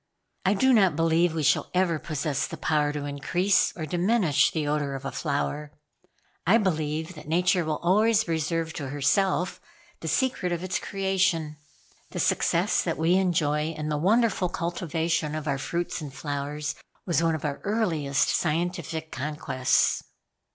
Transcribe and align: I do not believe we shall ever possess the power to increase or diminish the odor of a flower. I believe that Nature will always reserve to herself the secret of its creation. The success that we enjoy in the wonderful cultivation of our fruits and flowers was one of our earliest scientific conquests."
I 0.45 0.55
do 0.55 0.73
not 0.73 0.95
believe 0.95 1.35
we 1.35 1.43
shall 1.43 1.69
ever 1.75 1.99
possess 1.99 2.47
the 2.47 2.57
power 2.57 2.91
to 2.91 3.05
increase 3.05 3.71
or 3.77 3.85
diminish 3.85 4.49
the 4.49 4.67
odor 4.67 4.95
of 4.95 5.05
a 5.05 5.11
flower. 5.11 5.73
I 6.47 6.57
believe 6.57 7.13
that 7.13 7.27
Nature 7.27 7.63
will 7.63 7.77
always 7.83 8.27
reserve 8.27 8.73
to 8.73 8.89
herself 8.89 9.61
the 9.99 10.07
secret 10.07 10.51
of 10.51 10.63
its 10.63 10.79
creation. 10.79 11.55
The 12.09 12.19
success 12.19 12.81
that 12.81 12.97
we 12.97 13.13
enjoy 13.13 13.73
in 13.77 13.89
the 13.89 13.97
wonderful 13.99 14.49
cultivation 14.49 15.35
of 15.35 15.47
our 15.47 15.59
fruits 15.59 16.01
and 16.01 16.11
flowers 16.11 16.73
was 17.05 17.21
one 17.21 17.35
of 17.35 17.45
our 17.45 17.59
earliest 17.59 18.27
scientific 18.29 19.11
conquests." 19.11 20.01